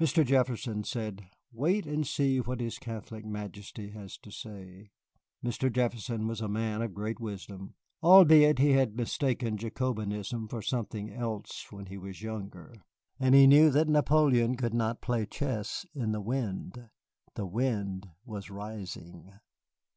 Mr. 0.00 0.24
Jefferson 0.24 0.84
said, 0.84 1.28
"Wait 1.50 1.86
and 1.86 2.06
see 2.06 2.38
what 2.38 2.60
his 2.60 2.78
Catholic 2.78 3.24
Majesty 3.24 3.90
has 3.90 4.16
to 4.18 4.30
say." 4.30 4.92
Mr. 5.44 5.72
Jefferson 5.72 6.28
was 6.28 6.40
a 6.40 6.46
man 6.48 6.82
of 6.82 6.94
great 6.94 7.18
wisdom, 7.18 7.74
albeit 8.00 8.60
he 8.60 8.74
had 8.74 8.94
mistaken 8.96 9.56
Jacobinism 9.56 10.46
for 10.46 10.62
something 10.62 11.12
else 11.12 11.66
when 11.72 11.86
he 11.86 11.98
was 11.98 12.22
younger. 12.22 12.74
And 13.18 13.34
he 13.34 13.48
knew 13.48 13.72
that 13.72 13.88
Napoleon 13.88 14.56
could 14.56 14.72
not 14.72 15.02
play 15.02 15.26
chess 15.26 15.84
in 15.96 16.12
the 16.12 16.20
wind. 16.20 16.88
The 17.34 17.46
wind 17.46 18.08
was 18.24 18.50
rising. 18.50 19.32